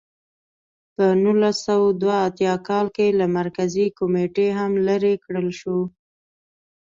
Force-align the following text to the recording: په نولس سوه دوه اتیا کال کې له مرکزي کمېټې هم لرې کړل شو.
په 0.95 1.05
نولس 1.23 1.57
سوه 1.67 1.87
دوه 2.01 2.15
اتیا 2.27 2.53
کال 2.67 2.85
کې 2.95 3.07
له 3.19 3.25
مرکزي 3.39 3.85
کمېټې 3.99 4.47
هم 4.59 4.71
لرې 4.87 5.13
کړل 5.25 5.47
شو. 5.59 5.79